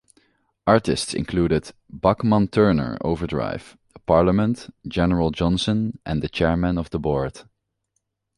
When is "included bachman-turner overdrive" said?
1.13-3.77